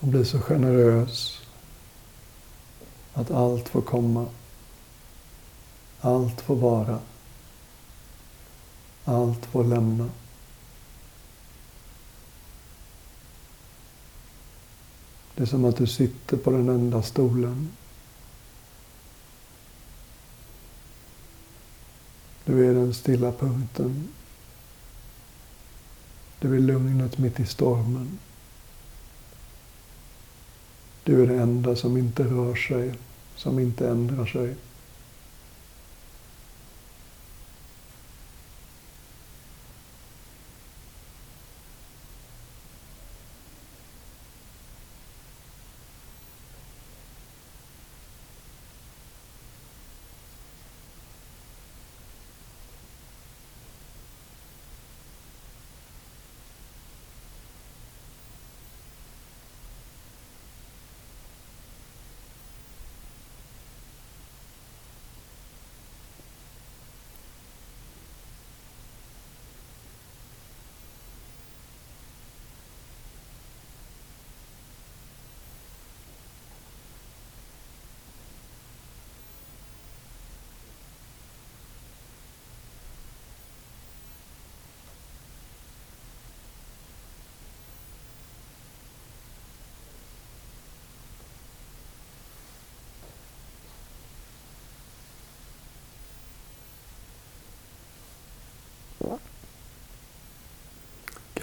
Och 0.00 0.08
bli 0.08 0.24
så 0.24 0.40
generös 0.40 1.40
att 3.14 3.30
allt 3.30 3.68
får 3.68 3.82
komma. 3.82 4.26
Allt 6.00 6.40
får 6.40 6.56
vara. 6.56 6.98
Allt 9.04 9.46
får 9.46 9.64
lämna. 9.64 10.08
Det 15.38 15.44
är 15.44 15.46
som 15.46 15.64
att 15.64 15.76
du 15.76 15.86
sitter 15.86 16.36
på 16.36 16.50
den 16.50 16.68
enda 16.68 17.02
stolen. 17.02 17.68
Du 22.44 22.70
är 22.70 22.74
den 22.74 22.94
stilla 22.94 23.32
punkten. 23.32 24.08
Du 26.38 26.56
är 26.56 26.60
lugnet 26.60 27.18
mitt 27.18 27.40
i 27.40 27.46
stormen. 27.46 28.18
Du 31.04 31.22
är 31.22 31.26
det 31.26 31.42
enda 31.42 31.76
som 31.76 31.96
inte 31.96 32.22
rör 32.24 32.54
sig, 32.54 32.94
som 33.36 33.58
inte 33.58 33.88
ändrar 33.88 34.26
sig. 34.26 34.54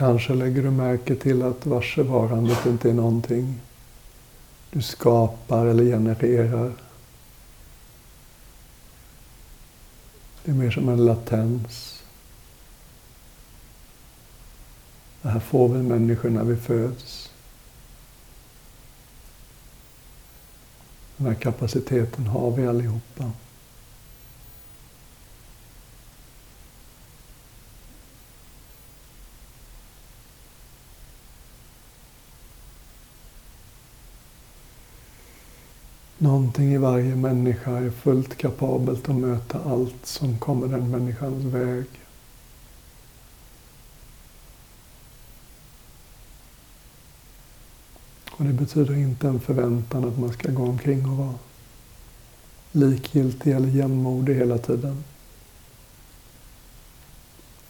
Kanske 0.06 0.34
lägger 0.34 0.64
du 0.64 0.72
märke 0.72 1.16
till 1.16 1.44
att 1.44 1.66
varsevarandet 1.66 2.66
inte 2.66 2.90
är 2.90 2.94
någonting 2.94 3.62
du 4.70 4.82
skapar 4.82 5.66
eller 5.66 5.84
genererar. 5.84 6.74
Det 10.44 10.52
är 10.52 10.56
mer 10.56 10.72
som 10.72 10.90
en 10.90 11.06
latens. 11.06 12.04
Det 15.22 15.30
här 15.30 15.40
får 15.40 15.70
vi 15.70 15.84
människor 15.84 16.30
när 16.30 16.44
vi 16.44 16.56
föds. 16.56 17.32
Den 21.18 21.28
här 21.28 21.36
kapaciteten 21.36 22.28
har 22.28 22.52
vi 22.52 22.68
allihopa. 22.68 23.32
Någonting 36.26 36.74
i 36.74 36.78
varje 36.78 37.16
människa 37.16 37.72
är 37.72 37.90
fullt 37.90 38.38
kapabelt 38.38 39.10
att 39.10 39.16
möta 39.16 39.60
allt 39.66 40.06
som 40.06 40.40
kommer 40.40 40.68
den 40.68 40.92
människans 40.92 41.44
väg. 41.44 41.86
Och 48.32 48.46
det 48.46 48.54
betyder 48.54 48.96
inte 48.96 49.28
en 49.28 49.40
förväntan 49.40 50.06
att 50.08 50.20
man 50.20 50.34
ska 50.34 50.52
gå 50.52 50.64
omkring 50.64 51.10
och 51.10 51.18
vara 51.18 51.34
likgiltig 52.72 53.52
eller 53.52 53.70
jämnmodig 53.70 54.36
hela 54.36 54.58
tiden. 54.58 55.04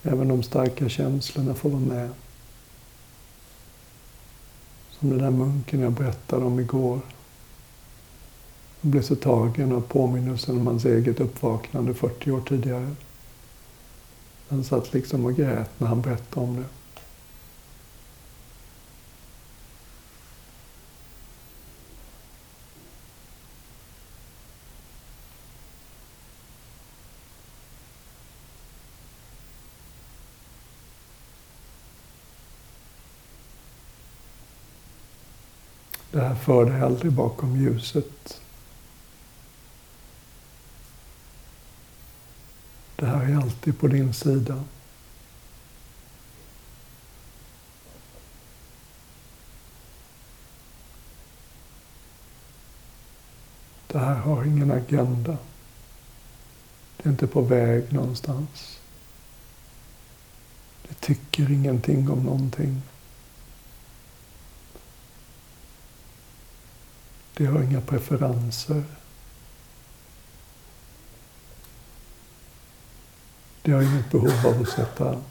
Även 0.02 0.28
de 0.28 0.42
starka 0.42 0.88
känslorna 0.88 1.54
får 1.54 1.70
vara 1.70 1.80
med. 1.80 2.10
Som 4.90 5.10
den 5.10 5.18
där 5.18 5.30
munken 5.30 5.80
jag 5.80 5.92
berättade 5.92 6.44
om 6.44 6.60
igår. 6.60 7.00
Jag 8.86 8.90
blev 8.90 9.02
så 9.02 9.16
tagen 9.16 9.72
av 9.72 9.80
påminnelsen 9.80 10.56
om 10.56 10.66
hans 10.66 10.84
eget 10.84 11.20
uppvaknande 11.20 11.94
40 11.94 12.30
år 12.30 12.40
tidigare. 12.40 12.94
Han 14.48 14.64
satt 14.64 14.92
liksom 14.92 15.24
och 15.24 15.36
grät 15.36 15.80
när 15.80 15.88
han 15.88 16.00
berättade 16.00 16.46
om 16.46 16.56
det. 16.56 16.64
Det 36.10 36.20
här 36.20 36.34
för 36.34 36.64
dig 36.64 36.80
aldrig 36.80 37.12
bakom 37.12 37.56
ljuset. 37.56 38.40
Det 42.96 43.06
här 43.06 43.30
är 43.30 43.36
alltid 43.36 43.78
på 43.78 43.88
din 43.88 44.14
sida. 44.14 44.64
Det 53.86 53.98
här 53.98 54.14
har 54.14 54.44
ingen 54.44 54.70
agenda. 54.70 55.38
Det 56.96 57.08
är 57.08 57.10
inte 57.10 57.26
på 57.26 57.40
väg 57.40 57.92
någonstans. 57.92 58.80
Det 60.88 60.94
tycker 60.94 61.50
ingenting 61.50 62.10
om 62.10 62.22
någonting. 62.22 62.82
Det 67.34 67.46
har 67.46 67.62
inga 67.62 67.80
preferenser. 67.80 68.84
Det 73.66 73.72
har 73.72 73.82
inget 73.82 74.10
behov 74.10 74.46
av 74.46 74.62
att 74.62 74.68
sätta 74.68 75.22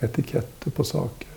etiketter 0.00 0.70
på 0.70 0.84
saker. 0.84 1.28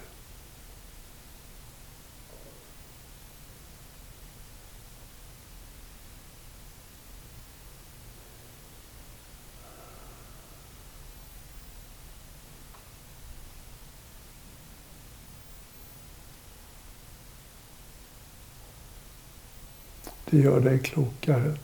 Det 20.25 20.37
gör 20.37 20.59
dig 20.59 20.79
klokare. 20.79 21.57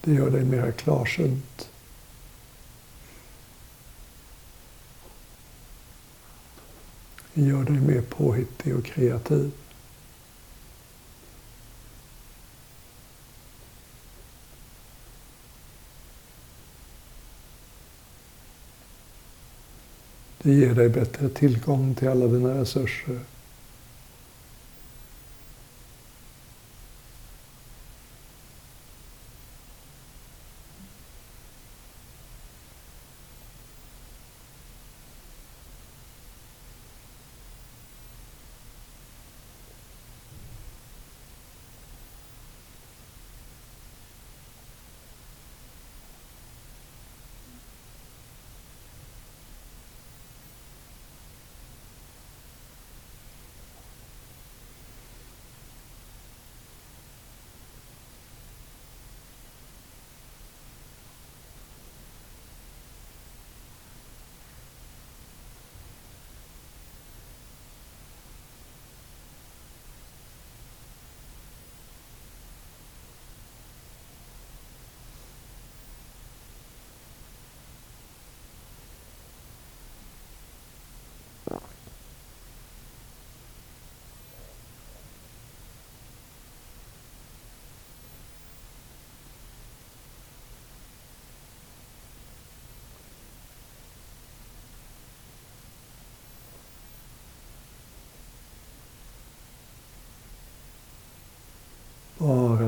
Det 0.00 0.12
gör 0.12 0.30
dig 0.30 0.44
mer 0.44 0.72
klarsynt. 0.72 1.71
Gör 7.34 7.64
dig 7.64 7.80
mer 7.80 8.02
påhittig 8.02 8.76
och 8.76 8.84
kreativ. 8.84 9.50
Det 20.42 20.52
ger 20.52 20.74
dig 20.74 20.88
bättre 20.88 21.28
tillgång 21.28 21.94
till 21.94 22.08
alla 22.08 22.26
dina 22.26 22.60
resurser. 22.60 23.20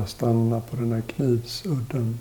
Bara 0.05 0.09
stanna 0.09 0.61
på 0.61 0.75
den 0.75 0.91
här 0.91 1.01
knivsudden. 1.01 2.19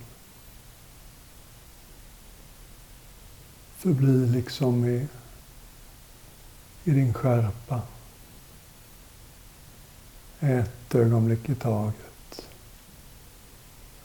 Förbli 3.77 4.27
liksom 4.27 4.85
i, 4.85 5.07
i 6.85 6.91
din 6.91 7.15
skärpa. 7.15 7.83
Ett 10.41 10.95
ögonblick 10.95 11.49
i 11.49 11.55
taget. 11.55 12.49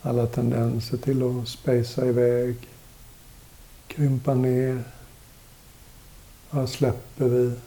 Alla 0.02 0.26
tendenser 0.26 0.96
till 0.96 1.22
att 1.22 1.48
spacea 1.48 2.06
iväg, 2.06 2.56
krympa 3.86 4.34
ner. 4.34 4.84
Här 6.50 6.66
släpper 6.66 7.28
vi. 7.28 7.58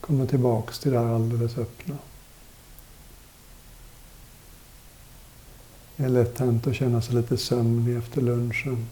Kommer 0.00 0.26
tillbaks 0.26 0.78
till 0.78 0.92
det 0.92 0.98
här 0.98 1.14
alldeles 1.14 1.58
öppna. 1.58 1.98
Det 5.96 6.04
är 6.04 6.08
lätt 6.08 6.38
hänt 6.38 6.66
att 6.66 6.74
känna 6.74 7.02
sig 7.02 7.14
lite 7.14 7.36
sömnig 7.36 7.96
efter 7.96 8.20
lunchen. 8.20 8.86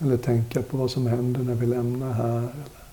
Eller 0.00 0.16
tänka 0.16 0.62
på 0.62 0.76
vad 0.76 0.90
som 0.90 1.06
händer 1.06 1.40
när 1.40 1.54
vi 1.54 1.66
lämnar 1.66 2.12
här. 2.12 2.38
Eller 2.38 2.84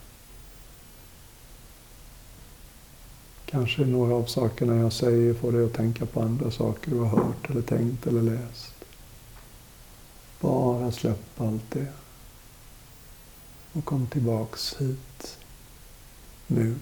kanske 3.45 3.85
några 3.85 4.15
av 4.15 4.25
sakerna 4.25 4.75
jag 4.75 4.93
säger 4.93 5.33
får 5.33 5.51
dig 5.51 5.65
att 5.65 5.73
tänka 5.73 6.05
på 6.05 6.21
andra 6.21 6.51
saker 6.51 6.91
du 6.91 6.99
har 6.99 7.07
hört 7.07 7.49
eller 7.49 7.61
tänkt 7.61 8.07
eller 8.07 8.21
läst. 8.21 8.73
Bara 10.39 10.91
släpp 10.91 11.41
allt 11.41 11.71
det. 11.71 11.87
Och 13.73 13.85
kom 13.85 14.07
tillbaks 14.07 14.75
hit. 14.79 15.37
Nu. 16.47 16.75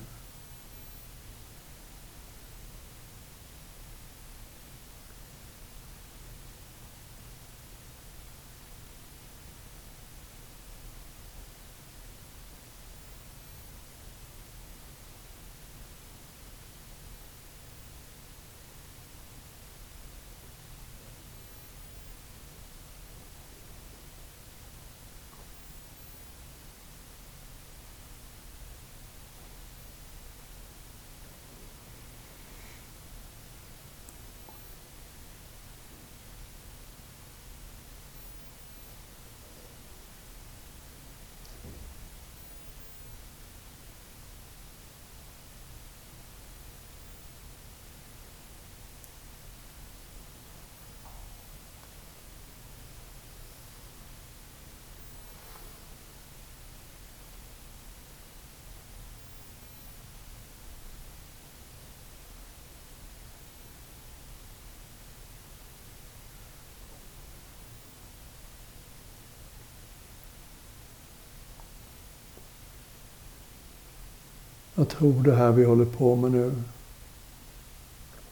Jag 74.80 74.90
tror 74.90 75.24
det 75.24 75.36
här 75.36 75.52
vi 75.52 75.64
håller 75.64 75.86
på 75.86 76.16
med 76.16 76.32
nu 76.32 76.64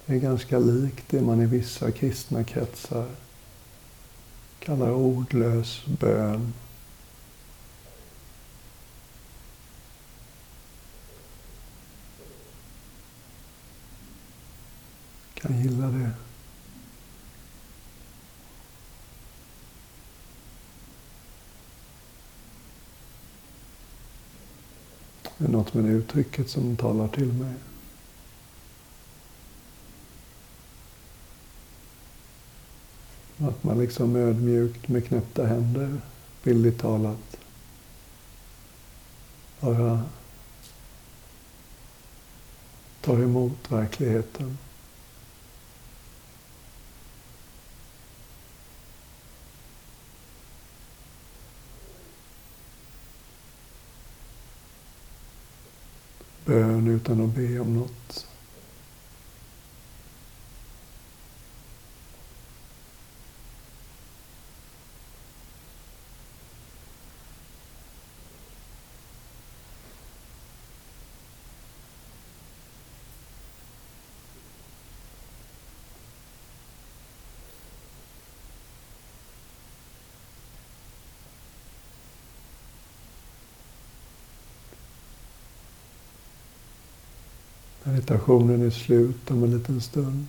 är 0.05 0.17
ganska 0.17 0.59
likt 0.59 1.03
det 1.09 1.21
man 1.21 1.41
i 1.41 1.45
vissa 1.45 1.91
kristna 1.91 2.43
kretsar 2.43 3.07
kallar 4.59 4.91
ordlös 4.91 5.85
bön. 5.85 6.53
Kan 15.33 15.61
gilla 15.61 15.87
det. 15.87 16.11
Det 25.37 25.45
är 25.45 25.49
något 26.17 26.25
uttrycket 26.25 26.49
som 26.49 26.77
talar 26.77 27.07
till 27.07 27.33
mig. 27.33 27.53
Att 33.39 33.63
man 33.63 33.79
liksom 33.79 34.15
ödmjukt 34.15 34.87
med 34.87 35.05
knäppta 35.05 35.45
händer, 35.45 36.01
bildligt 36.43 36.81
talat, 36.81 37.37
bara 39.59 40.03
tar 43.01 43.23
emot 43.23 43.71
verkligheten. 43.71 44.57
Bön 56.47 56.87
utan 56.87 57.25
att 57.25 57.35
be 57.35 57.59
om 57.59 57.75
något. 57.75 58.26
Meditationen 87.97 88.65
är 88.65 88.69
slut 88.69 89.31
om 89.31 89.43
en 89.43 89.57
liten 89.57 89.81
stund. 89.81 90.27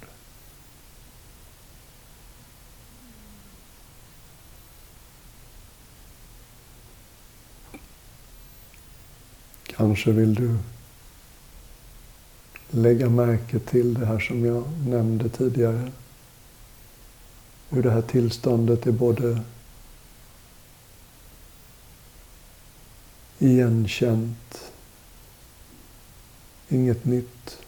Kanske 9.67 10.13
vill 10.13 10.35
du 10.35 10.57
lägga 12.71 13.09
märke 13.09 13.59
till 13.59 13.95
det 13.95 14.07
här 14.07 14.19
som 14.19 14.45
jag 14.45 14.65
nämnde 14.87 15.29
tidigare. 15.29 15.93
Hur 17.69 17.83
det 17.83 17.91
här 17.91 18.03
tillståndet 18.03 18.87
är 18.87 18.93
både 18.93 19.43
igenkänt 23.39 24.73
Inget 26.69 27.05
nytt. 27.05 27.59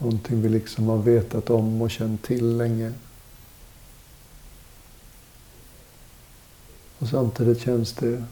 Någonting 0.00 0.42
vi 0.42 0.48
liksom 0.48 0.88
har 0.88 0.98
vetat 0.98 1.50
om 1.50 1.82
och 1.82 1.90
känt 1.90 2.22
till 2.22 2.56
länge. 2.56 2.92
Och 6.98 7.08
samtidigt 7.08 7.60
känns 7.60 7.92
det 7.92 8.24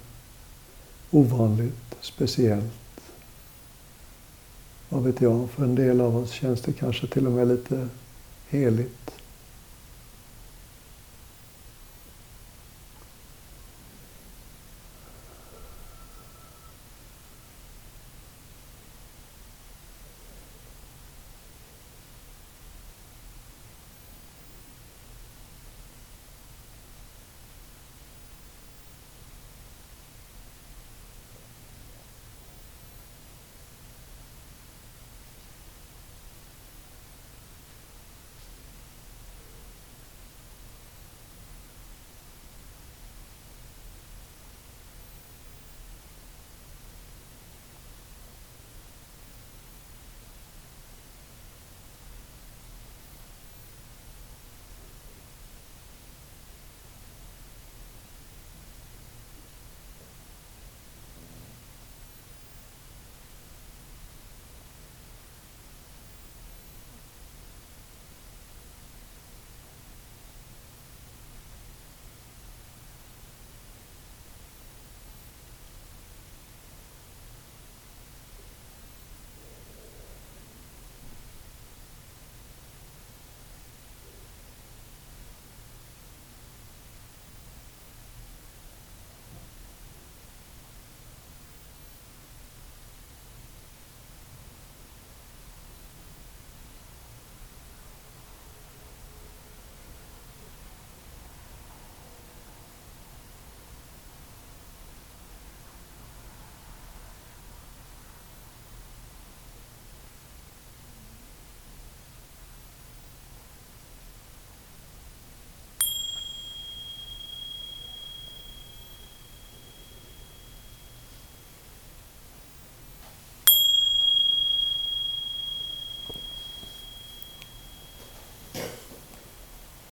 ovanligt, 1.11 1.97
speciellt. 2.01 3.01
Vad 4.89 5.03
vet 5.03 5.21
jag, 5.21 5.51
för 5.51 5.65
en 5.65 5.75
del 5.75 6.01
av 6.01 6.17
oss 6.17 6.31
känns 6.31 6.61
det 6.61 6.73
kanske 6.73 7.07
till 7.07 7.27
och 7.27 7.33
med 7.33 7.49
lite 7.49 7.89
heligt. 8.49 9.18